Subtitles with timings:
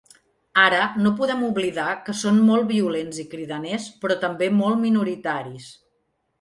[0.61, 5.73] Ara, no podem oblidar que són molt violents i cridaners però també molt minoritaris.